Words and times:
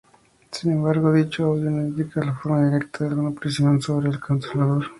Sin 0.49 0.71
embargo, 0.71 1.13
dicho 1.13 1.45
audio 1.45 1.69
no 1.69 1.81
indica 1.81 2.21
de 2.21 2.31
forma 2.31 2.65
directa 2.67 3.05
alguna 3.05 3.39
presión 3.39 3.79
sobre 3.79 4.09
el 4.09 4.19
contralor. 4.19 4.87